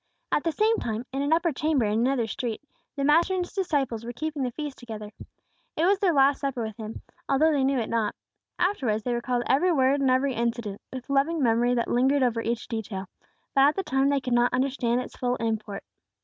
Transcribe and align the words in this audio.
At 0.31 0.43
the 0.43 0.51
same 0.51 0.77
time, 0.79 1.05
in 1.13 1.21
an 1.21 1.31
upper 1.31 1.51
chamber 1.51 1.85
in 1.85 1.99
another 1.99 2.25
street, 2.25 2.63
the 2.95 3.03
Master 3.03 3.35
and 3.35 3.45
His 3.45 3.53
disciples 3.53 4.03
were 4.03 4.11
keeping 4.11 4.41
the 4.41 4.49
feast 4.51 4.79
together. 4.79 5.11
It 5.77 5.85
was 5.85 5.99
their 5.99 6.11
last 6.11 6.41
supper 6.41 6.63
with 6.63 6.75
Him, 6.77 7.03
although 7.29 7.51
they 7.51 7.63
knew 7.63 7.77
it 7.77 7.87
not. 7.87 8.15
Afterwards 8.57 9.03
they 9.03 9.13
recalled 9.13 9.43
every 9.45 9.71
word 9.71 10.01
and 10.01 10.09
every 10.09 10.33
incident, 10.33 10.81
with 10.91 11.07
loving 11.07 11.43
memory 11.43 11.75
that 11.75 11.87
lingered 11.87 12.23
over 12.23 12.41
each 12.41 12.67
detail; 12.67 13.09
but 13.53 13.61
at 13.61 13.75
the 13.75 13.83
time 13.83 14.09
they 14.09 14.19
could 14.21 14.33
not 14.33 14.51
understand 14.55 15.01
its 15.01 15.15
full 15.17 15.35
import. 15.35 15.83